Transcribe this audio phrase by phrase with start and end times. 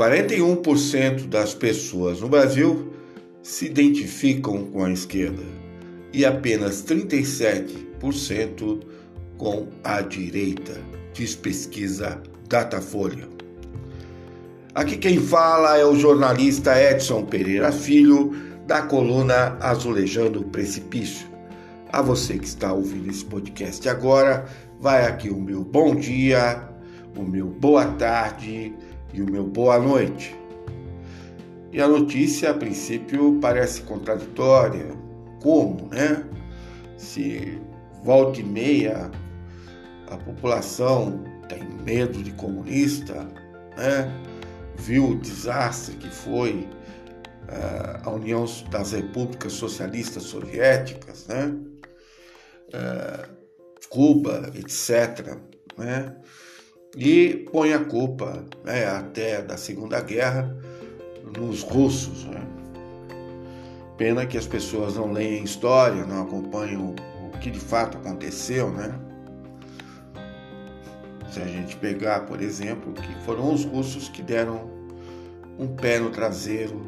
[0.00, 2.90] 41% das pessoas no Brasil
[3.42, 5.42] se identificam com a esquerda
[6.10, 8.80] e apenas 37%
[9.36, 10.80] com a direita,
[11.12, 12.18] diz pesquisa
[12.48, 13.28] Datafolha.
[14.74, 18.34] Aqui quem fala é o jornalista Edson Pereira Filho,
[18.66, 21.28] da coluna Azulejando o Precipício.
[21.92, 24.46] A você que está ouvindo esse podcast agora,
[24.80, 26.70] vai aqui o meu bom dia,
[27.14, 28.74] o meu boa tarde
[29.12, 30.36] e o meu boa noite.
[31.72, 34.86] E a notícia, a princípio, parece contraditória.
[35.42, 36.24] Como, né?
[36.96, 37.58] Se
[38.02, 39.10] volta e meia
[40.08, 43.14] a população tem medo de comunista,
[43.76, 44.12] né?
[44.76, 46.68] viu o desastre que foi
[47.44, 51.54] uh, a União das Repúblicas Socialistas Soviéticas, né?
[52.68, 53.40] Uh,
[53.88, 55.36] Cuba, etc.
[55.76, 56.16] Né?
[56.96, 60.56] E põe a culpa né, até da Segunda Guerra
[61.36, 62.24] nos russos.
[62.24, 62.42] Né?
[63.96, 66.94] Pena que as pessoas não leem história, não acompanham
[67.32, 68.98] o que de fato aconteceu, né?
[71.30, 74.68] Se a gente pegar, por exemplo, que foram os russos que deram
[75.58, 76.82] um pé no traseiro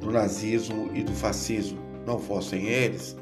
[0.00, 3.16] do nazismo e do fascismo, não fossem eles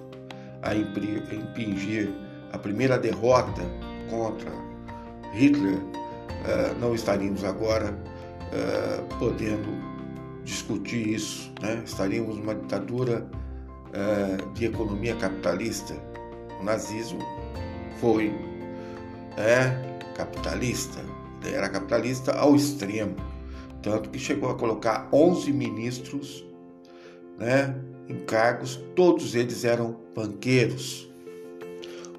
[0.63, 2.11] a impingir
[2.53, 3.63] a primeira derrota
[4.09, 4.51] contra
[5.33, 5.81] Hitler,
[6.47, 7.99] eh, não estaríamos agora
[8.53, 9.69] eh, podendo
[10.45, 11.83] discutir isso, né?
[11.85, 13.27] estaríamos numa ditadura
[13.93, 15.95] eh, de economia capitalista.
[16.61, 17.21] O nazismo
[18.01, 18.33] foi
[19.37, 19.71] é,
[20.15, 21.01] capitalista,
[21.45, 23.17] era capitalista ao extremo,
[23.83, 26.45] tanto que chegou a colocar 11 ministros
[27.39, 27.75] né,
[28.09, 31.09] em cargos, todos eles eram banqueiros.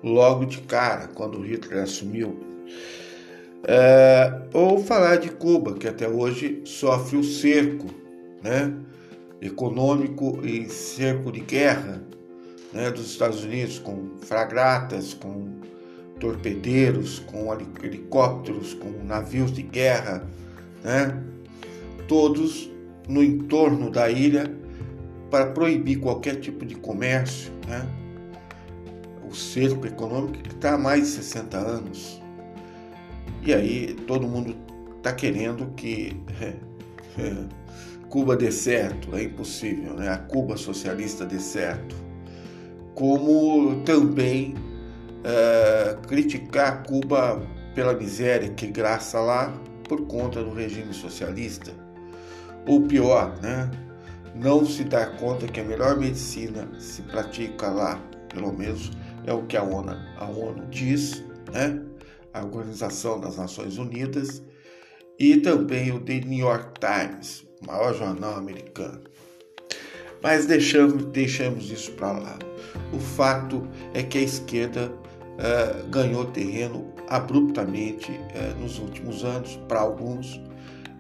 [0.03, 2.39] Logo de cara, quando Hitler assumiu.
[3.67, 7.88] É, ou falar de Cuba, que até hoje sofre o cerco
[8.44, 8.71] né,
[9.42, 12.04] econômico e cerco de guerra
[12.71, 15.55] né, dos Estados Unidos, com fragratas, com
[16.20, 17.52] torpedeiros, com
[17.83, 20.27] helicópteros, com navios de guerra,
[20.83, 21.23] né?
[22.08, 22.70] todos
[23.08, 24.54] no entorno da ilha
[25.31, 27.52] para proibir qualquer tipo de comércio.
[27.67, 27.86] Né?
[29.27, 32.24] O cerco econômico que está há mais de 60 anos.
[33.45, 34.56] E aí todo mundo
[34.98, 36.20] está querendo que
[38.10, 40.10] Cuba dê certo, é impossível, né?
[40.10, 41.95] a Cuba socialista dê certo.
[42.95, 44.55] Como também
[45.20, 47.42] uh, criticar Cuba
[47.76, 49.54] pela miséria que graça lá
[49.88, 51.72] por conta do regime socialista.
[52.66, 53.70] Ou pior, né?
[54.34, 58.00] não se dar conta que a melhor medicina se pratica lá,
[58.34, 58.92] pelo menos
[59.26, 61.23] é o que a ONU, a ONU diz,
[61.54, 61.80] né?
[62.36, 64.44] A Organização das Nações Unidas,
[65.18, 69.02] e também o The New York Times, o maior jornal americano.
[70.22, 72.38] Mas deixamos, deixamos isso para lá.
[72.92, 79.80] O fato é que a esquerda uh, ganhou terreno abruptamente uh, nos últimos anos, para
[79.80, 80.42] alguns,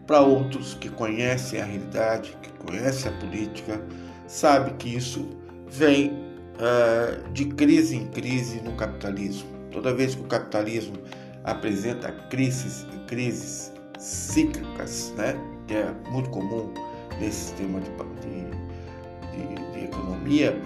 [0.07, 3.85] para outros que conhecem a realidade, que conhecem a política,
[4.27, 5.27] sabe que isso
[5.67, 9.49] vem uh, de crise em crise no capitalismo.
[9.71, 10.95] Toda vez que o capitalismo
[11.45, 15.35] apresenta crises, crises cíclicas, né,
[15.67, 16.73] que é muito comum
[17.19, 20.59] nesse sistema de, de, de, de economia,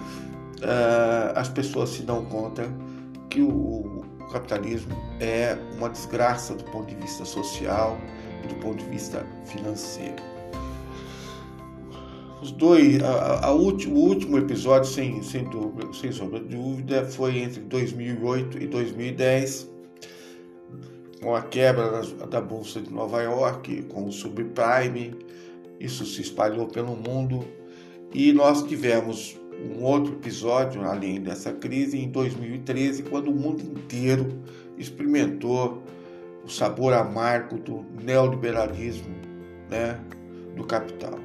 [0.60, 2.64] uh, as pessoas se dão conta
[3.28, 7.98] que o, capitalismo é uma desgraça do ponto de vista social
[8.44, 10.22] e do ponto de vista financeiro.
[12.40, 13.60] Os dois, a, a o
[13.92, 19.69] último episódio, sem, sem, dúvida, sem sombra de dúvida, foi entre 2008 e 2010,
[21.22, 25.14] com a quebra da, Bolsa de Nova York, com o subprime,
[25.78, 27.46] isso se espalhou pelo mundo
[28.12, 34.42] e nós tivemos um outro episódio além dessa crise em 2013, quando o mundo inteiro
[34.78, 35.82] experimentou
[36.44, 39.14] o sabor amargo do neoliberalismo
[39.68, 40.00] né,
[40.56, 41.18] do capital.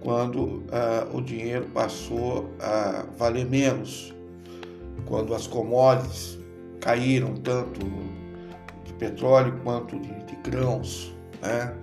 [0.00, 4.14] Quando uh, o dinheiro passou a valer menos,
[5.04, 6.38] quando as commodities
[6.80, 7.80] caíram tanto
[9.02, 11.12] petróleo quanto de, de grãos,
[11.42, 11.74] né,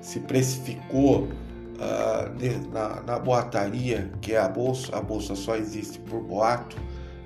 [0.00, 6.22] se precificou uh, na, na boataria, que é a bolsa, a bolsa só existe por
[6.22, 6.76] boato,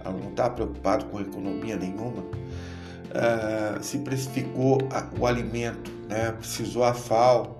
[0.02, 6.32] ela não está preocupada com economia nenhuma, uh, se precificou a, o alimento, né?
[6.32, 7.58] precisou a FAO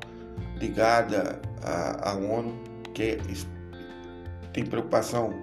[0.57, 2.55] ligada à, à ONU,
[2.95, 3.19] que
[4.55, 5.35] tem preocupação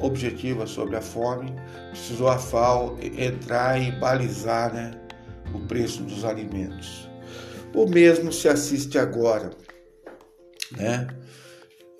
[0.00, 1.54] objetiva sobre a fome,
[1.90, 4.92] precisou a FAO entrar e balizar né,
[5.54, 7.08] o preço dos alimentos.
[7.74, 9.50] O mesmo se assiste agora
[10.76, 11.06] né?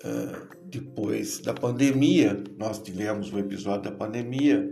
[0.03, 4.71] Uh, depois da pandemia, nós tivemos o episódio da pandemia,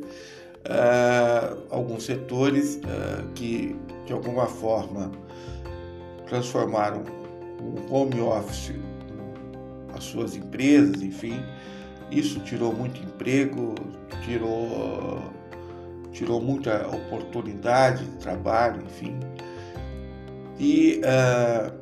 [0.68, 3.76] uh, alguns setores uh, que
[4.06, 5.12] de alguma forma
[6.28, 7.04] transformaram
[7.62, 8.74] o home office
[9.96, 11.40] as suas empresas, enfim,
[12.12, 13.76] isso tirou muito emprego,
[14.26, 15.22] tirou
[16.14, 19.20] tirou muita oportunidade de trabalho, enfim,
[20.60, 21.74] e uh,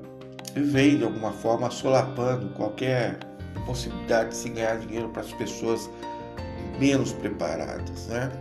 [0.56, 3.20] vem de alguma forma solapando qualquer
[3.66, 5.90] possibilidade de se ganhar dinheiro para as pessoas
[6.80, 8.32] menos preparadas, né?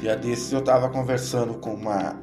[0.00, 2.16] Dia desses eu estava conversando com uma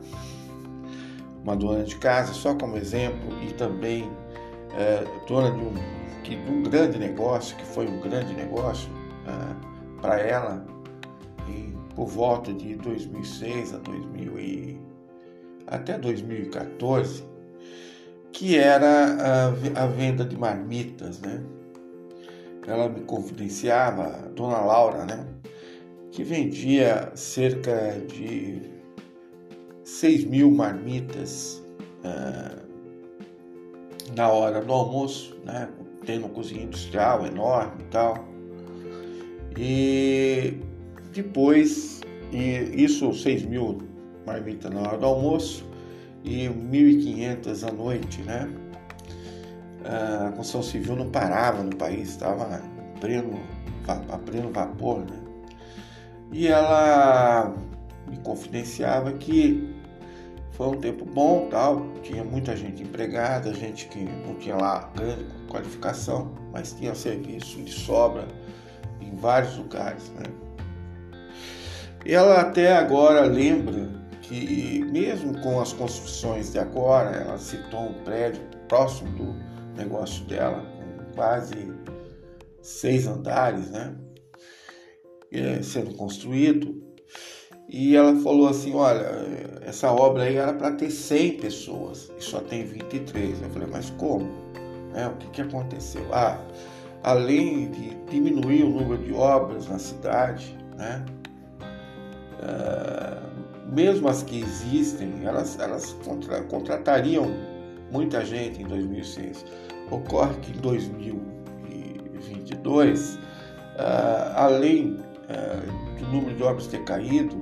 [1.43, 4.09] uma dona de casa, só como exemplo, e também
[4.77, 5.73] é, dona de um,
[6.23, 8.89] de um grande negócio, que foi um grande negócio
[9.27, 10.65] é, para ela,
[11.95, 14.81] por volta de 2006 a 2000 e,
[15.67, 17.23] até 2014,
[18.31, 19.17] que era
[19.77, 21.43] a, a venda de marmitas, né?
[22.65, 25.25] Ela me confidenciava, a dona Laura, né?
[26.11, 28.61] Que vendia cerca de
[29.83, 31.61] 6 mil marmitas
[31.99, 32.63] uh,
[34.15, 35.69] na hora do almoço, né?
[36.05, 38.25] Tendo uma cozinha industrial enorme e tal.
[39.57, 40.57] E
[41.13, 42.01] depois,
[42.31, 43.81] e isso 6 mil
[44.25, 45.65] marmitas na hora do almoço
[46.23, 48.49] e 1.500 à noite, né?
[49.85, 55.19] A construção civil não parava no país, estava a pleno vapor, né?
[56.31, 57.53] E ela
[58.09, 59.71] me confidenciava que
[60.51, 65.25] foi um tempo bom, tal, tinha muita gente empregada, gente que não tinha lá grande
[65.49, 68.27] qualificação, mas tinha serviço de sobra
[69.01, 70.23] em vários lugares, né?
[72.05, 73.89] Ela até agora lembra
[74.21, 79.35] que mesmo com as construções de agora, ela citou um prédio próximo do
[79.77, 81.71] negócio dela, com quase
[82.61, 83.95] seis andares, né?
[85.31, 86.83] É, sendo construído.
[87.67, 89.09] E ela falou assim: Olha,
[89.61, 93.41] essa obra aí era para ter 100 pessoas e só tem 23.
[93.41, 94.29] Eu falei: Mas como?
[94.93, 96.05] É, o que, que aconteceu?
[96.13, 96.39] Ah,
[97.01, 101.03] além de diminuir o número de obras na cidade, né?
[102.43, 103.23] Uh,
[103.71, 107.33] mesmo as que existem, elas, elas contra, contratariam
[107.89, 109.45] muita gente em 2006.
[109.89, 113.19] Ocorre que em 2022, uh,
[113.77, 114.99] ah, além uh,
[115.99, 117.41] do número de obras ter caído,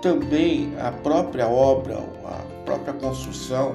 [0.00, 3.74] também a própria obra, a própria construção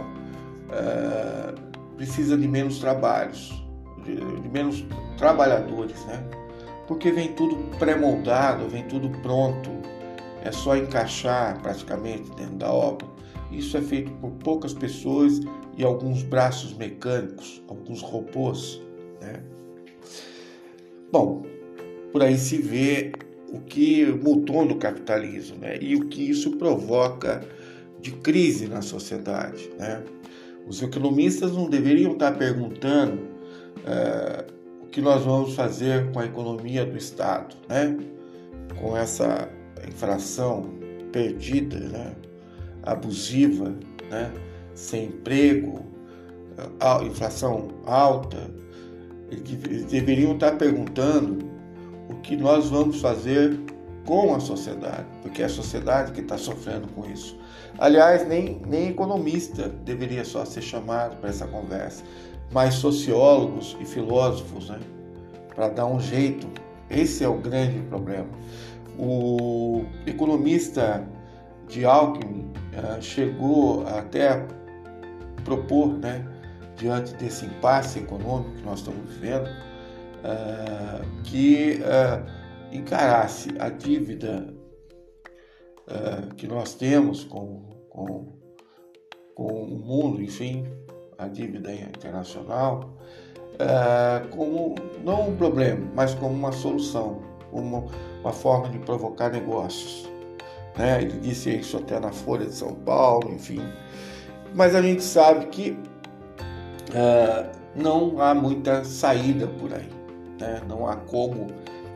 [1.97, 3.51] precisa de menos trabalhos,
[4.05, 4.85] de, de menos
[5.17, 6.23] trabalhadores, né?
[6.87, 9.79] Porque vem tudo pré-moldado, vem tudo pronto
[10.43, 13.07] é só encaixar praticamente dentro da obra.
[13.51, 15.41] Isso é feito por poucas pessoas
[15.77, 18.81] e alguns braços mecânicos, alguns robôs.
[19.21, 19.41] Né?
[21.11, 21.43] Bom,
[22.11, 23.11] por aí se vê
[23.51, 25.77] o que mudou no capitalismo né?
[25.81, 27.43] e o que isso provoca
[27.99, 29.69] de crise na sociedade.
[29.77, 30.03] Né?
[30.67, 33.27] Os economistas não deveriam estar perguntando
[33.85, 34.45] é,
[34.83, 37.97] o que nós vamos fazer com a economia do Estado, né?
[38.79, 39.49] com essa
[39.87, 40.69] infração
[41.11, 42.13] perdida, né?
[42.83, 43.73] abusiva,
[44.09, 44.31] né?
[44.73, 45.85] sem emprego,
[47.05, 48.49] inflação alta,
[49.29, 51.49] eles deveriam estar perguntando
[52.09, 53.59] o que nós vamos fazer
[54.05, 57.37] com a sociedade, porque é a sociedade que está sofrendo com isso.
[57.77, 62.03] Aliás, nem, nem economista deveria só ser chamado para essa conversa,
[62.51, 64.79] mas sociólogos e filósofos, né?
[65.53, 66.47] para dar um jeito.
[66.89, 68.27] Esse é o grande problema.
[69.01, 71.07] O economista
[71.69, 74.45] de Alckmin uh, chegou até
[75.45, 76.25] propor, né,
[76.75, 84.53] diante desse impasse econômico que nós estamos vivendo, uh, que uh, encarasse a dívida
[86.37, 88.27] que nós temos com, com,
[89.33, 90.63] com o mundo, enfim,
[91.17, 92.95] a dívida internacional,
[94.29, 97.83] como não um problema, mas como uma solução uma,
[98.21, 100.09] uma forma de provocar negócios.
[100.77, 101.01] Né?
[101.01, 103.61] Ele disse isso até na Folha de São Paulo, enfim.
[104.55, 105.71] Mas a gente sabe que
[106.89, 109.89] uh, não há muita saída por aí.
[110.39, 110.61] Né?
[110.67, 111.47] Não há como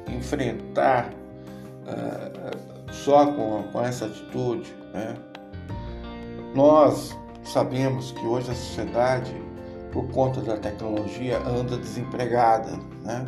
[0.08, 1.10] enfrentar
[1.88, 4.74] uh, só com, com essa atitude.
[4.94, 5.16] Né?
[6.54, 9.34] Nós sabemos que hoje a sociedade,
[9.92, 12.72] por conta da tecnologia, anda desempregada.
[13.04, 13.26] Né?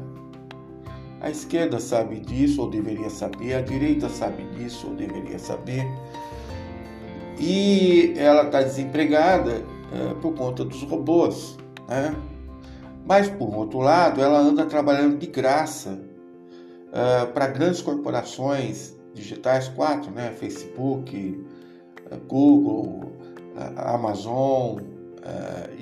[1.21, 5.85] A esquerda sabe disso ou deveria saber, a direita sabe disso ou deveria saber.
[7.39, 11.57] E ela está desempregada é, por conta dos robôs.
[11.87, 12.15] Né?
[13.05, 15.99] Mas, por outro lado, ela anda trabalhando de graça
[16.89, 20.31] uh, para grandes corporações digitais, quatro, né?
[20.31, 21.45] Facebook,
[22.11, 23.11] uh, Google,
[23.55, 24.79] uh, Amazon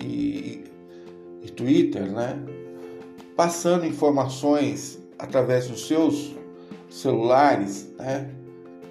[0.02, 0.64] e,
[1.42, 2.40] e Twitter, né?
[3.36, 6.36] Passando informações através dos seus
[6.90, 8.30] celulares, né?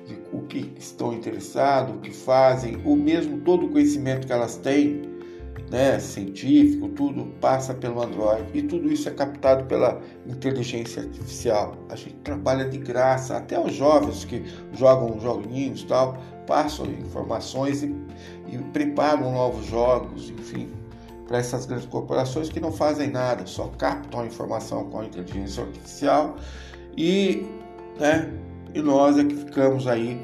[0.06, 4.56] De o que estão interessados, o que fazem, o mesmo todo o conhecimento que elas
[4.56, 5.02] têm
[5.70, 11.76] né, científico, tudo passa pelo Android e tudo isso é captado pela inteligência artificial.
[11.88, 17.94] A gente trabalha de graça, até os jovens que jogam joguinhos tal, passam informações e,
[18.48, 20.68] e preparam novos jogos, enfim,
[21.32, 25.62] para essas grandes corporações que não fazem nada, só captam a informação com a inteligência
[25.62, 26.36] artificial
[26.94, 27.46] e,
[27.98, 28.30] né,
[28.74, 30.20] e nós é que ficamos aí,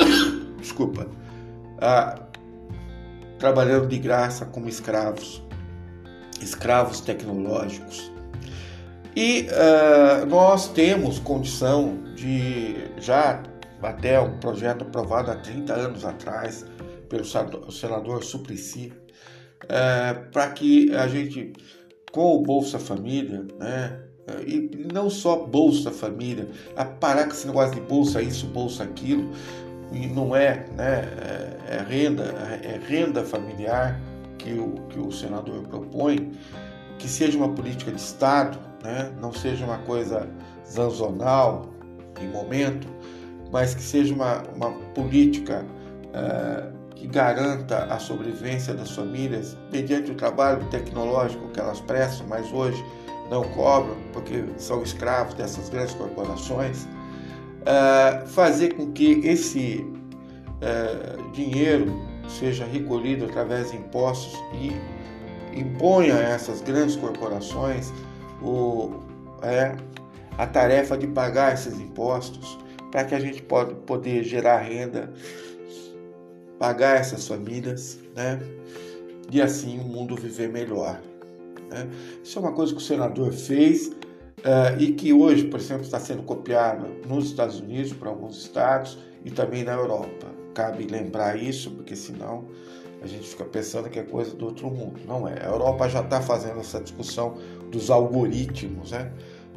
[0.58, 1.06] desculpa,
[1.78, 2.18] ah,
[3.38, 5.42] trabalhando de graça como escravos,
[6.40, 8.10] escravos tecnológicos.
[9.14, 13.42] E uh, nós temos condição de já
[13.82, 16.64] até um projeto aprovado há 30 anos atrás
[17.10, 17.24] pelo
[17.70, 19.03] senador Suplicy,
[19.64, 21.52] uh, para que a gente,
[22.12, 24.00] com o Bolsa Família, né,
[24.46, 29.30] e não só Bolsa Família, a parar com esse negócio de Bolsa isso, Bolsa aquilo,
[29.92, 31.08] e não é, né,
[31.68, 32.24] é, é renda,
[32.62, 34.00] é renda familiar
[34.38, 36.32] que o, que o senador propõe,
[36.98, 40.28] que seja uma política de Estado, né, não seja uma coisa
[40.66, 41.66] zanzonal
[42.20, 42.88] em momento,
[43.52, 45.64] mas que seja uma, uma política
[46.12, 52.50] é, que garanta a sobrevivência das famílias mediante o trabalho tecnológico que elas prestam, mas
[52.52, 52.82] hoje
[53.30, 56.86] não cobram porque são escravos dessas grandes corporações
[57.64, 59.86] uh, fazer com que esse
[60.60, 61.92] uh, dinheiro
[62.28, 64.72] seja recolhido através de impostos e
[65.58, 67.92] imponha a essas grandes corporações
[68.42, 69.00] o,
[69.42, 69.74] é,
[70.36, 72.58] a tarefa de pagar esses impostos
[72.90, 75.12] para que a gente possa poder gerar renda,
[76.64, 78.40] pagar essas famílias, né?
[79.30, 80.98] E assim o mundo viver melhor.
[81.70, 81.90] Né?
[82.22, 86.00] Isso é uma coisa que o senador fez uh, e que hoje, por exemplo, está
[86.00, 90.26] sendo copiada nos Estados Unidos, para alguns estados, e também na Europa.
[90.54, 92.46] Cabe lembrar isso, porque senão
[93.02, 95.00] a gente fica pensando que é coisa do outro mundo.
[95.06, 95.44] Não é.
[95.44, 97.36] A Europa já está fazendo essa discussão
[97.70, 99.12] dos algoritmos, né?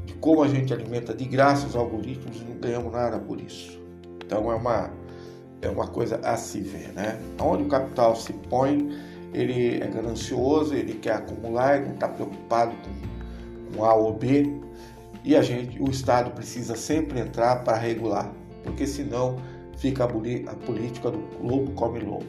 [0.05, 3.79] de como a gente alimenta de graça os algoritmos e não ganhamos nada por isso.
[4.25, 4.91] Então é uma,
[5.61, 6.91] é uma coisa a se ver.
[6.93, 7.19] Né?
[7.39, 8.89] Onde o capital se põe,
[9.33, 14.61] ele é ganancioso, ele quer acumular, ele não está preocupado com, com A ou B,
[15.23, 18.31] e a gente, o Estado precisa sempre entrar para regular,
[18.63, 19.37] porque senão
[19.77, 22.25] fica a, a política do lobo come lobo.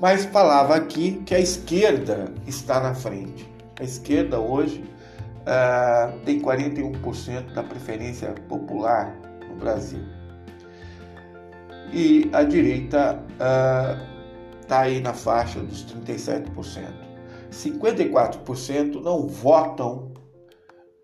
[0.00, 3.48] Mas falava aqui que a esquerda está na frente.
[3.80, 4.84] A esquerda hoje
[5.42, 9.16] uh, tem 41% da preferência popular
[9.48, 10.15] no Brasil.
[11.92, 17.06] E a direita está uh, aí na faixa dos 37%.
[17.50, 20.12] 54% não votam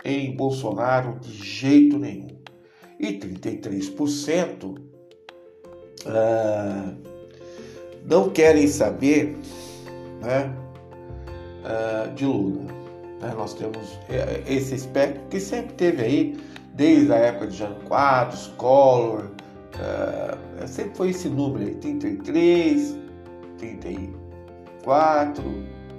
[0.05, 2.37] em Bolsonaro de jeito nenhum.
[2.99, 4.79] E 33%
[6.07, 6.93] ah,
[8.05, 9.37] não querem saber
[10.21, 10.55] né,
[11.65, 12.62] ah, de Lula.
[13.21, 13.33] Né?
[13.37, 16.37] Nós temos é, esse espectro que sempre teve aí,
[16.75, 19.31] desde a época de Jean Quadros, Collor,
[19.81, 22.97] ah, sempre foi esse número aí, 33,
[23.59, 25.45] 34,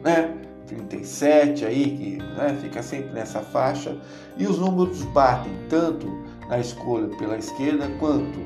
[0.03, 0.37] né?
[0.67, 3.97] 37 aí, que né, fica sempre nessa faixa,
[4.37, 6.07] e os números batem tanto
[6.47, 8.39] na escolha pela esquerda quanto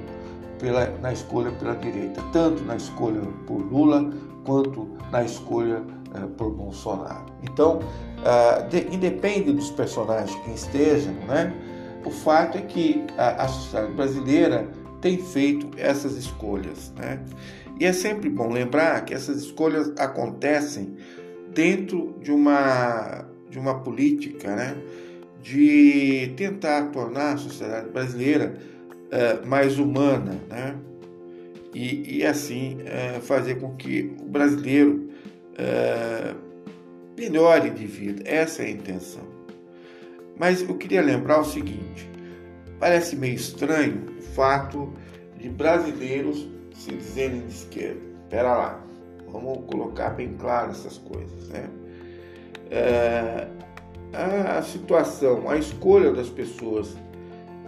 [0.60, 4.12] pela, na escolha pela direita, tanto na escolha por Lula
[4.44, 7.26] quanto na escolha eh, por Bolsonaro.
[7.44, 7.80] Então,
[8.26, 11.54] ah, de, independe dos personagens que estejam, né,
[12.06, 14.68] o fato é que a, a sociedade brasileira
[15.02, 16.92] tem feito essas escolhas.
[16.96, 17.20] Né?
[17.80, 20.96] E é sempre bom lembrar que essas escolhas acontecem
[21.54, 24.78] dentro de uma, de uma política né,
[25.42, 28.58] de tentar tornar a sociedade brasileira
[29.08, 30.76] uh, mais humana né,
[31.74, 35.10] e, e assim uh, fazer com que o brasileiro
[35.54, 36.36] uh,
[37.18, 38.24] melhore de vida.
[38.26, 39.24] Essa é a intenção.
[40.40, 42.10] Mas eu queria lembrar o seguinte:
[42.80, 44.94] parece meio estranho o fato
[45.38, 48.02] de brasileiros se dizerem de esquerda.
[48.24, 48.84] Espera lá.
[49.28, 51.70] Vamos colocar bem claro essas coisas, né?
[52.70, 53.48] É,
[54.14, 56.96] a situação, a escolha das pessoas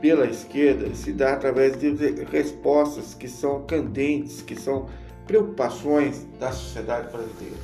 [0.01, 1.91] pela esquerda se dá através de
[2.31, 4.87] respostas que são candentes, que são
[5.25, 7.57] preocupações da sociedade brasileira.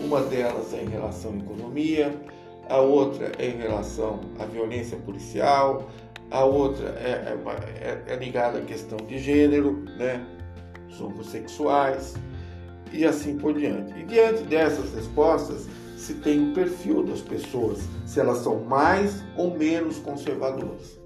[0.00, 2.14] Uma delas é em relação à economia,
[2.68, 5.88] a outra é em relação à violência policial,
[6.30, 10.24] a outra é, é, é, é ligada à questão de gênero, né?
[10.88, 12.14] Os homossexuais
[12.92, 13.98] e assim por diante.
[13.98, 15.66] E diante dessas respostas,
[15.96, 20.98] se tem o perfil das pessoas, se elas são mais ou menos conservadoras.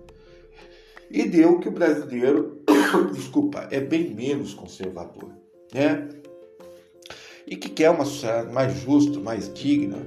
[1.10, 2.62] E deu que o brasileiro,
[3.14, 5.30] desculpa, é bem menos conservador,
[5.72, 6.08] né?
[7.46, 9.98] E que quer uma sociedade mais justa, mais digna,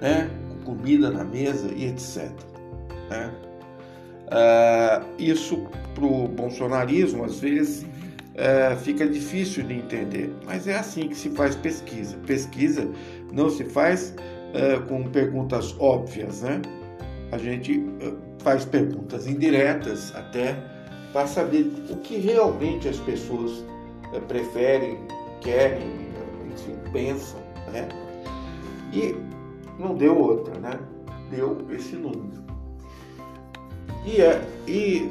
[0.00, 0.28] né?
[0.48, 2.32] Com comida na mesa e etc.
[3.08, 3.32] Né?
[4.24, 11.08] Uh, isso para o bolsonarismo, às vezes, uh, fica difícil de entender, mas é assim
[11.08, 12.16] que se faz pesquisa.
[12.26, 12.88] Pesquisa
[13.32, 14.14] não se faz
[14.54, 16.60] uh, com perguntas óbvias, né?
[17.32, 17.84] A gente
[18.38, 20.56] faz perguntas indiretas até
[21.12, 23.64] para saber o que realmente as pessoas
[24.28, 24.98] preferem,
[25.40, 25.88] querem,
[26.52, 27.40] enfim, pensam,
[27.72, 27.88] né?
[28.92, 29.16] E
[29.78, 30.78] não deu outra, né?
[31.30, 32.43] Deu esse número.
[34.04, 35.10] E, é, e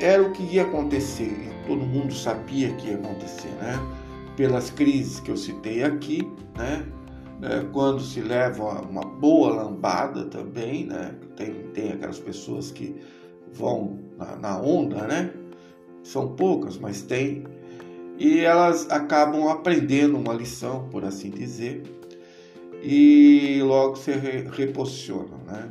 [0.00, 1.32] era o que ia acontecer,
[1.66, 3.78] todo mundo sabia que ia acontecer, né?
[4.36, 6.86] Pelas crises que eu citei aqui, né?
[7.42, 11.14] É, quando se leva uma boa lambada também, né?
[11.36, 12.96] Tem, tem aquelas pessoas que
[13.52, 15.30] vão na, na onda, né?
[16.02, 17.44] São poucas, mas tem.
[18.18, 21.82] E elas acabam aprendendo uma lição, por assim dizer,
[22.82, 25.70] e logo se reposicionam, né?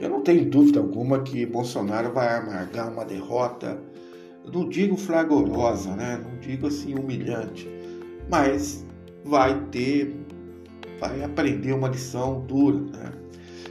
[0.00, 3.78] Eu não tenho dúvida alguma que Bolsonaro vai amargar uma derrota,
[4.50, 6.18] não digo fragorosa, né?
[6.24, 7.68] não digo assim humilhante,
[8.30, 8.84] mas
[9.22, 10.16] vai ter,
[10.98, 13.12] vai aprender uma lição dura, né?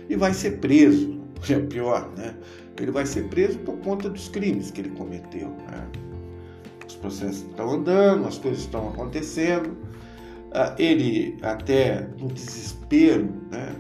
[0.08, 1.20] E vai ser preso,
[1.50, 2.36] é pior, né?
[2.80, 5.88] Ele vai ser preso por conta dos crimes que ele cometeu, né?
[6.88, 9.76] Os processos estão andando, as coisas estão acontecendo.
[10.52, 13.76] Ah, ele até no desespero, né?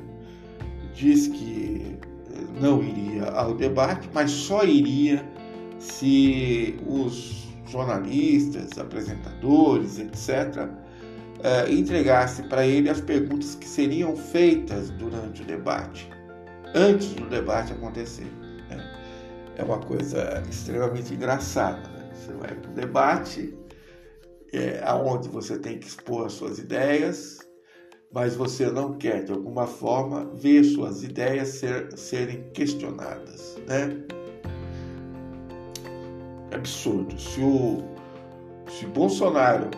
[0.93, 1.68] Diz que
[2.60, 5.26] não iria ao debate, mas só iria
[5.80, 10.67] se os jornalistas, apresentadores, etc.,
[11.41, 16.10] eh, entregasse para ele as perguntas que seriam feitas durante o debate,
[16.76, 18.28] antes do debate acontecer.
[18.69, 18.93] Né?
[19.56, 21.88] É uma coisa extremamente engraçada.
[21.89, 22.10] Né?
[22.13, 23.58] Você vai para o debate,
[24.52, 27.38] é, aonde você tem que expor as suas ideias,
[28.12, 33.58] mas você não quer, de alguma forma, ver suas ideias ser, serem questionadas.
[33.67, 34.04] Né?
[36.52, 37.19] É absurdo.
[37.19, 37.84] Se o
[38.69, 39.69] se Bolsonaro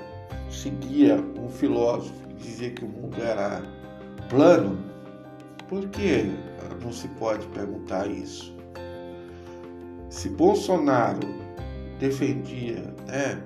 [0.49, 3.61] seguia um filósofo e dizia que o mundo era
[4.29, 4.77] plano,
[5.67, 6.25] por que
[6.83, 8.55] não se pode perguntar isso?
[10.09, 11.19] Se Bolsonaro
[11.99, 13.41] defendia né,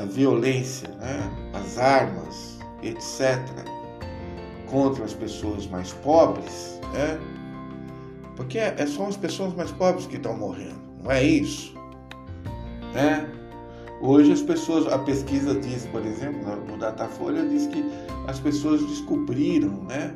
[0.00, 3.38] a violência, né, as armas, etc.,
[4.70, 7.20] contra as pessoas mais pobres, né,
[8.36, 11.74] porque é, é só as pessoas mais pobres que estão morrendo, não é isso?
[12.94, 13.28] Né?
[14.00, 17.84] Hoje as pessoas, a pesquisa diz, por exemplo, no Datafolha diz que
[18.26, 20.14] as pessoas descobriram, né,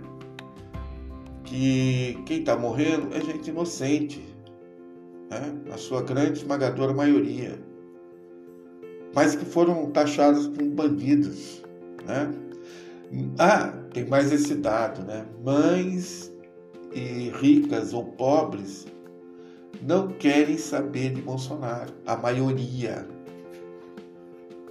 [1.44, 4.24] que quem está morrendo é gente inocente,
[5.30, 7.58] né, sua grande esmagadora maioria
[9.14, 11.62] mas que foram taxados como bandidos.
[12.06, 12.34] Né?
[13.38, 15.24] Ah, tem mais esse dado, né?
[15.44, 16.32] Mães
[16.92, 18.86] e ricas ou pobres
[19.82, 23.06] não querem saber de Bolsonaro, a maioria.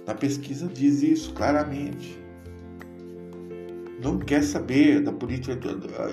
[0.06, 2.24] Na pesquisa diz isso claramente
[4.04, 5.58] não quer saber da política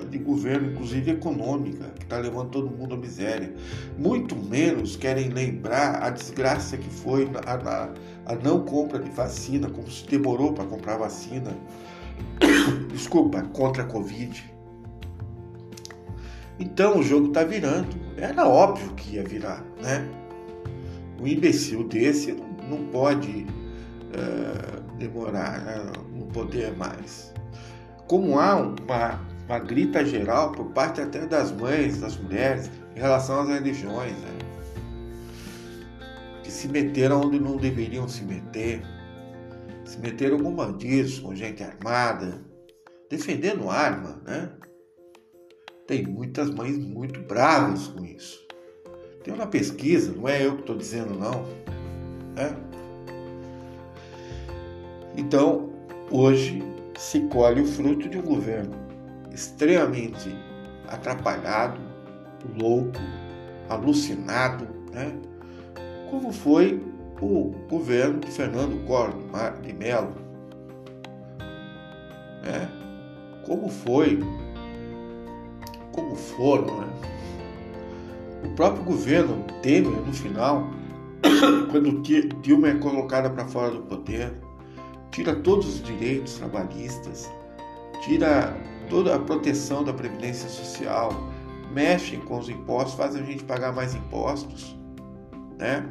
[0.10, 3.54] de governo, inclusive econômica, que está levando todo mundo à miséria.
[3.98, 7.89] Muito menos querem lembrar a desgraça que foi a, a,
[8.32, 11.52] a não compra de vacina, como se demorou para comprar vacina.
[12.91, 14.52] Desculpa, contra a Covid.
[16.60, 17.89] Então o jogo está virando.
[18.17, 20.08] Era óbvio que ia virar, né?
[21.20, 25.91] Um imbecil desse não, não pode uh, demorar né?
[26.13, 27.32] no poder mais
[28.12, 33.39] como há uma, uma grita geral por parte até das mães, das mulheres, em relação
[33.39, 34.40] às religiões, né?
[36.62, 38.84] Se meteram onde não deveriam se meter,
[39.84, 42.39] se meteram com bandidos, com gente armada,
[43.10, 44.52] defendendo arma, né?
[45.88, 48.45] Tem muitas mães muito bravas com isso.
[49.24, 51.43] Tem uma pesquisa, não é eu que estou dizendo não,
[52.36, 52.56] né?
[55.17, 55.74] Então,
[56.12, 56.62] hoje
[56.95, 58.76] se colhe o fruto de um governo
[59.34, 60.30] extremamente
[60.88, 61.82] atrapalhado,
[62.56, 63.00] louco,
[63.67, 65.31] alucinado, né?
[66.12, 66.80] Como foi
[67.19, 69.13] o governo de Fernando Collor
[69.63, 70.13] de Mello.
[72.43, 72.82] Né?
[73.45, 74.19] como foi,
[75.91, 76.88] como foram, né?
[78.45, 80.69] O próprio governo Temer, no final,
[81.69, 82.02] quando
[82.41, 84.34] Dilma é colocada para fora do poder,
[85.12, 87.30] tira todos os direitos trabalhistas,
[88.02, 88.56] tira
[88.89, 91.12] toda a proteção da previdência social,
[91.74, 94.76] mexe com os impostos, faz a gente pagar mais impostos,
[95.60, 95.86] né?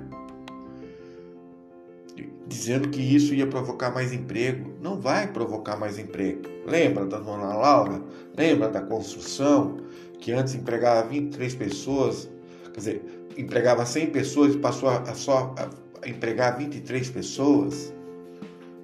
[2.50, 4.72] Dizendo que isso ia provocar mais emprego.
[4.82, 6.42] Não vai provocar mais emprego.
[6.66, 8.02] Lembra da dona Laura?
[8.36, 9.76] Lembra da construção,
[10.18, 12.28] que antes empregava 23 pessoas,
[12.72, 15.54] quer dizer, empregava 100 pessoas e passou a só
[16.02, 17.94] a empregar 23 pessoas?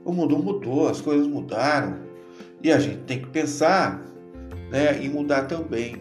[0.04, 1.96] O mundo mudou, as coisas mudaram.
[2.62, 4.00] E a gente tem que pensar
[4.70, 5.96] né, e mudar também.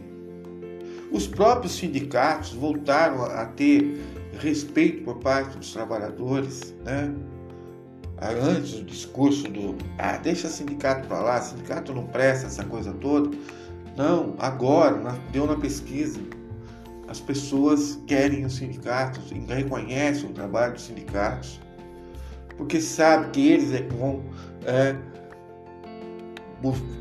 [1.11, 3.99] Os próprios sindicatos voltaram a ter
[4.39, 7.11] respeito por parte dos trabalhadores, né?
[8.21, 12.93] Antes do discurso do ah, deixa o sindicato para lá, sindicato não presta essa coisa
[12.93, 13.35] toda.
[13.97, 14.97] Não, agora,
[15.31, 16.19] deu na pesquisa,
[17.07, 21.61] as pessoas querem os sindicatos, reconhecem o trabalho dos sindicatos,
[22.57, 24.23] porque sabem que eles é que vão
[24.65, 24.95] é,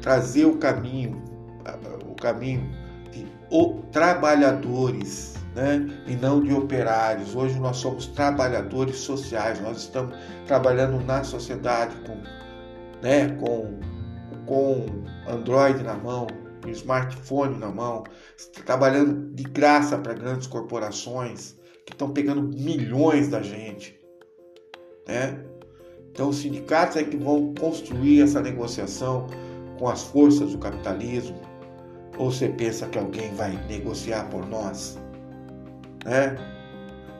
[0.00, 1.22] trazer o caminho,
[2.08, 2.68] o caminho
[3.10, 3.26] de
[3.90, 5.86] trabalhadores, né?
[6.06, 7.34] e não de operários.
[7.34, 12.16] Hoje nós somos trabalhadores sociais, nós estamos trabalhando na sociedade com,
[13.02, 13.28] né?
[13.36, 13.78] com,
[14.46, 14.86] com
[15.28, 16.26] Android na mão,
[16.66, 18.04] smartphone na mão,
[18.64, 23.98] trabalhando de graça para grandes corporações que estão pegando milhões da gente.
[25.06, 25.44] Né?
[26.10, 29.26] Então, os sindicatos é que vão construir essa negociação
[29.78, 31.38] com as forças do capitalismo?
[32.16, 34.96] Ou você pensa que alguém vai negociar por nós?
[36.04, 36.36] Né?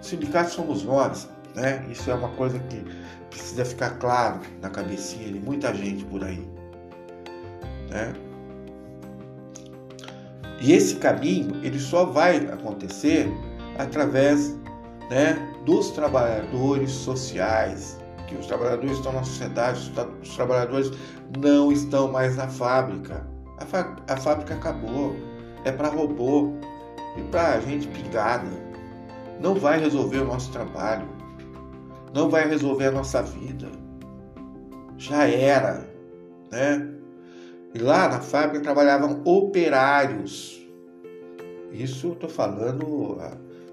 [0.00, 1.84] Sindicatos somos nós, né?
[1.90, 2.84] Isso é uma coisa que
[3.30, 6.46] precisa ficar claro na cabecinha de muita gente por aí,
[7.90, 8.12] né?
[10.60, 13.28] E esse caminho ele só vai acontecer
[13.78, 14.56] através,
[15.10, 19.92] né, dos trabalhadores sociais, que os trabalhadores estão na sociedade,
[20.22, 20.90] os trabalhadores
[21.38, 23.26] não estão mais na fábrica.
[23.58, 25.16] A, a fábrica acabou,
[25.64, 26.52] é para robô
[27.16, 28.63] e para gente pingada.
[29.40, 31.08] Não vai resolver o nosso trabalho,
[32.14, 33.70] não vai resolver a nossa vida.
[34.96, 35.88] Já era,
[36.50, 36.90] né?
[37.74, 40.62] E lá na fábrica trabalhavam operários.
[41.72, 43.18] Isso eu estou falando,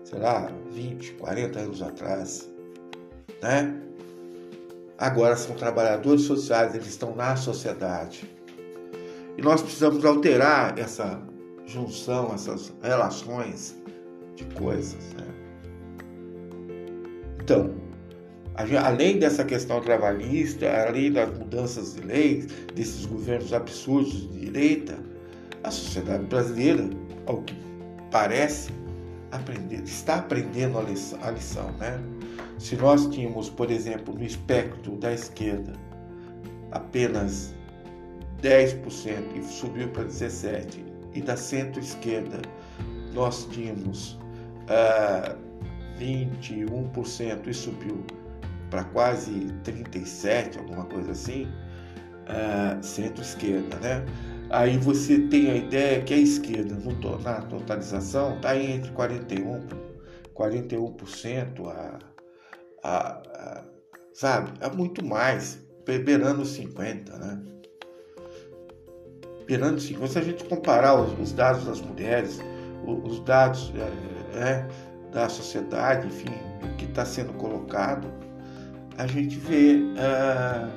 [0.04, 2.50] sei lá, 20, 40 anos atrás,
[3.42, 3.82] né?
[5.02, 8.30] agora são trabalhadores sociais, eles estão na sociedade.
[9.36, 11.20] E nós precisamos alterar essa
[11.66, 13.76] junção, essas relações
[14.36, 15.14] de coisas.
[15.14, 15.41] Né?
[17.44, 17.72] Então,
[18.56, 25.00] além dessa questão trabalhista, além das mudanças de leis, desses governos absurdos de direita,
[25.64, 26.88] a sociedade brasileira,
[27.26, 27.56] ao que
[28.12, 28.72] parece,
[29.32, 32.00] aprender, está aprendendo a lição, a lição né?
[32.60, 35.74] Se nós tínhamos, por exemplo, no espectro da esquerda
[36.72, 37.56] apenas
[38.42, 38.84] 10%
[39.36, 40.80] e subiu para 17%,
[41.14, 42.42] e da centro-esquerda
[43.14, 44.14] nós tínhamos
[44.70, 45.51] uh,
[46.02, 48.04] 21% e subiu
[48.70, 49.32] para quase
[49.64, 51.44] 37%, alguma coisa assim,
[52.28, 54.06] uh, centro-esquerda, né?
[54.50, 59.64] Aí você tem a ideia que a esquerda no, na totalização está entre 41%,
[60.34, 62.12] 41% a
[62.84, 63.64] a, a,
[64.14, 67.42] sabe, a muito mais, beirando 50, né?
[69.46, 70.08] Beirando 50.
[70.08, 72.40] Se a gente comparar os, os dados das mulheres,
[72.86, 74.68] os, os dados é, é,
[75.12, 76.34] da sociedade, enfim,
[76.78, 78.08] que está sendo colocado,
[78.98, 80.68] a gente vê é,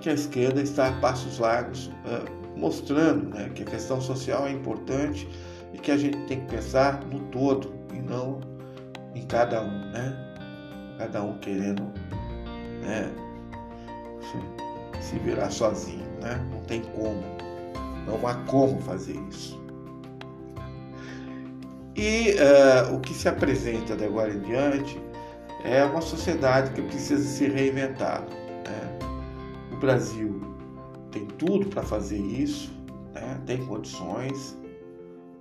[0.00, 4.52] que a esquerda está a passos largos, é, mostrando né, que a questão social é
[4.52, 5.28] importante
[5.72, 8.40] e que a gente tem que pensar no todo e não
[9.14, 10.30] em cada um, né?
[10.98, 11.82] cada um querendo
[12.82, 13.10] né,
[15.00, 16.46] se virar sozinho, né?
[16.52, 17.22] Não tem como,
[18.06, 19.59] não há como fazer isso.
[21.96, 25.00] E uh, o que se apresenta de agora em diante
[25.64, 28.22] é uma sociedade que precisa se reinventar.
[28.22, 28.98] Né?
[29.72, 30.40] O Brasil
[31.10, 32.72] tem tudo para fazer isso,
[33.12, 33.40] né?
[33.46, 34.56] tem condições,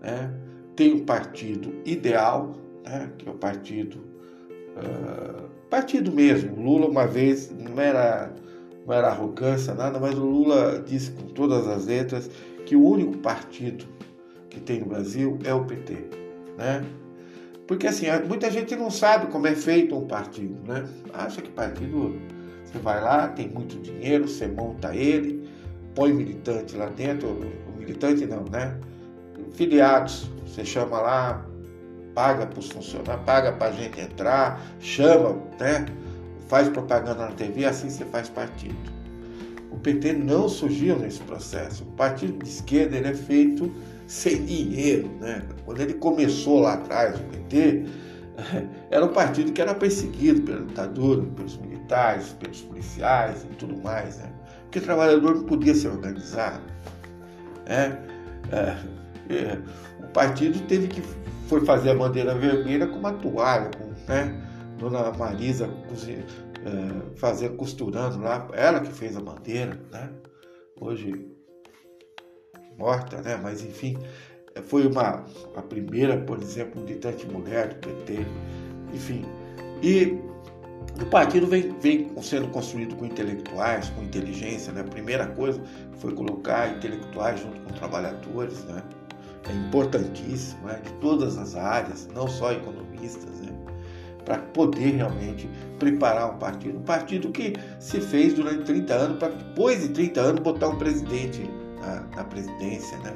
[0.02, 0.34] né?
[0.76, 3.12] tem um partido ideal, né?
[3.18, 4.00] que é o partido
[4.78, 6.62] uh, partido mesmo.
[6.62, 8.34] Lula uma vez não era
[8.86, 12.30] não era arrogância nada, mas o Lula disse com todas as letras
[12.66, 13.86] que o único partido
[14.50, 16.10] que tem no Brasil é o PT,
[16.60, 16.86] né?
[17.66, 20.86] Porque assim, muita gente não sabe como é feito um partido, né?
[21.14, 22.20] Acha que partido
[22.66, 25.50] você vai lá, tem muito dinheiro, você monta ele,
[25.96, 27.40] põe militante lá dentro,
[27.78, 28.78] militante não, né?
[29.54, 31.46] Filiados, você chama lá,
[32.14, 35.86] paga para os funcionários, paga para a gente entrar, chama, né?
[36.48, 38.76] Faz propaganda na TV, assim você faz partido.
[39.72, 41.84] O PT não surgiu nesse processo.
[41.84, 43.72] O partido de esquerda ele é feito
[44.10, 45.44] sem dinheiro, né?
[45.64, 47.86] Quando ele começou lá atrás, o PT
[48.90, 54.18] era um partido que era perseguido pela ditadura, pelos militares, pelos policiais e tudo mais,
[54.18, 54.34] né?
[54.64, 56.60] Porque o trabalhador não podia se organizar,
[57.68, 58.04] né?
[58.52, 58.78] É,
[59.32, 59.60] é,
[60.04, 61.04] o partido teve que
[61.48, 64.44] foi fazer a bandeira vermelha com uma toalha, com, né?
[64.80, 70.10] Dona Marisa é, fazendo, costurando lá, ela que fez a bandeira, né?
[70.82, 71.30] Hoje
[72.80, 73.40] morta, né?
[73.42, 73.98] Mas enfim,
[74.64, 78.26] foi uma a primeira, por exemplo, militante mulher do PT,
[78.94, 79.26] enfim.
[79.84, 80.18] E
[81.02, 84.82] o partido vem, vem sendo construído com intelectuais, com inteligência, né?
[84.82, 85.62] A primeira coisa
[85.98, 88.82] foi colocar intelectuais junto com trabalhadores, né?
[89.50, 90.80] É importantíssimo, né?
[90.84, 93.52] de todas as áreas, não só economistas, né?
[94.26, 96.78] para poder realmente preparar um partido.
[96.78, 100.78] Um partido que se fez durante 30 anos, para depois de 30 anos botar um
[100.78, 101.50] presidente
[102.16, 102.98] na presidência.
[103.00, 103.16] Né?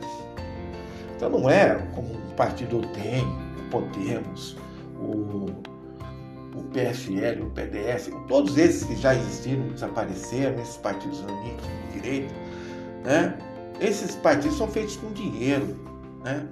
[1.15, 4.57] Então não é como o partido tem, o Podemos,
[4.99, 5.45] o,
[6.55, 12.33] o PFL, o PDS, todos esses que já existiram, desapareceram, esses partidos amigos de direita,
[13.03, 13.37] né?
[13.79, 15.79] esses partidos são feitos com dinheiro,
[16.23, 16.47] né?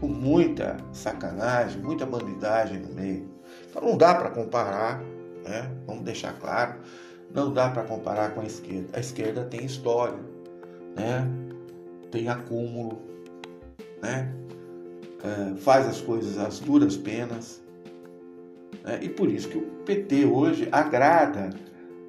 [0.00, 3.28] com muita sacanagem, muita bandidagem no meio.
[3.68, 5.00] Então não dá para comparar,
[5.44, 5.70] né?
[5.86, 6.80] vamos deixar claro,
[7.32, 8.88] não dá para comparar com a esquerda.
[8.96, 10.18] A esquerda tem história,
[10.96, 11.28] né?
[12.10, 13.00] tem acúmulo,
[14.02, 14.32] né?
[15.22, 17.62] É, faz as coisas às duras penas.
[18.84, 19.00] Né?
[19.02, 21.50] E por isso que o PT hoje agrada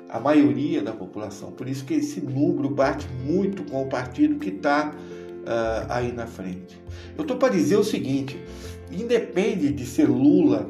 [0.10, 1.52] a maioria da população.
[1.52, 6.28] Por isso que esse número bate muito com o partido que está uh, aí na
[6.28, 6.82] frente.
[7.17, 8.41] Eu estou para dizer o seguinte:
[8.91, 10.70] independe de ser Lula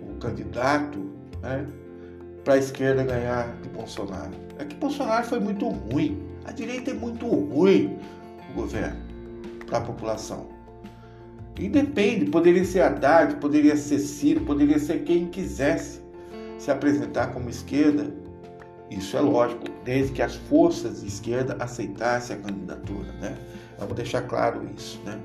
[0.00, 0.98] o candidato
[1.42, 1.66] né,
[2.44, 4.32] para a esquerda ganhar de Bolsonaro.
[4.58, 6.31] É que Bolsonaro foi muito ruim.
[6.44, 7.98] A direita é muito ruim
[8.50, 9.00] o governo
[9.66, 10.48] para a população.
[11.58, 16.00] Independe, poderia ser Haddad, poderia ser Ciro, poderia ser quem quisesse
[16.58, 18.12] se apresentar como esquerda.
[18.90, 23.36] Isso é lógico, desde que as forças de esquerda aceitassem a candidatura, né?
[23.78, 25.18] Vamos deixar claro isso, né?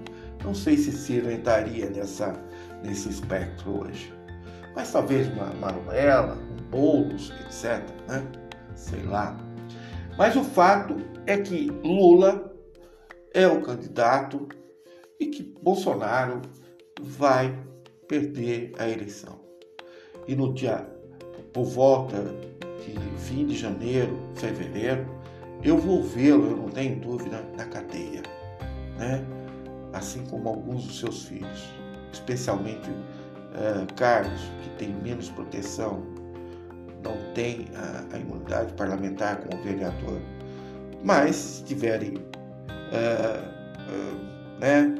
[0.44, 2.34] Não sei se Ciro entraria nessa,
[2.84, 4.14] nesse espectro hoje.
[4.76, 7.84] Mas talvez uma Manuela, um Boulos, etc.
[8.08, 8.24] Né?
[8.76, 9.38] Sei lá.
[10.18, 12.54] Mas o fato é que Lula
[13.34, 14.48] é o candidato
[15.20, 16.42] e que Bolsonaro
[17.00, 17.56] vai
[18.08, 19.40] perder a eleição.
[20.28, 20.88] E no dia,
[21.54, 22.24] por volta
[22.84, 25.06] de fim de janeiro, fevereiro,
[25.64, 28.24] eu vou vê-lo, eu não tenho dúvida, na cadeia,
[28.98, 29.24] né?
[29.94, 31.70] assim como alguns dos seus filhos,
[32.12, 36.04] especialmente uh, Carlos, que tem menos proteção,
[37.08, 40.20] não tem a, a imunidade parlamentar como vereador,
[41.04, 43.48] mas se tiverem uh,
[43.90, 44.94] uh, né,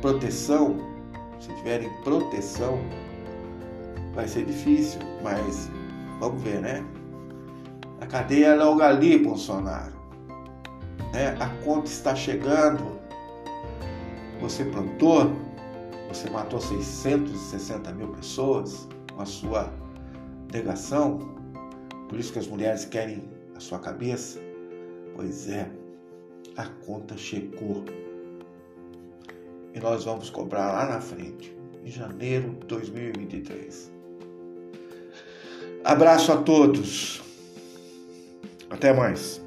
[0.00, 0.76] proteção,
[1.38, 2.78] se tiverem proteção,
[4.14, 5.70] vai ser difícil, mas
[6.18, 6.84] vamos ver, né?
[8.00, 9.92] A cadeia é logo ali, Bolsonaro.
[11.12, 11.36] Né?
[11.38, 12.98] A conta está chegando.
[14.40, 15.30] Você plantou,
[16.08, 19.70] você matou 660 mil pessoas com a sua
[20.52, 21.18] negação.
[22.08, 23.22] Por isso que as mulheres querem
[23.54, 24.40] a sua cabeça.
[25.14, 25.70] Pois é,
[26.56, 27.84] a conta chegou
[29.74, 33.90] e nós vamos cobrar lá na frente, em janeiro de 2023.
[35.84, 37.22] Abraço a todos.
[38.68, 39.40] Até mais.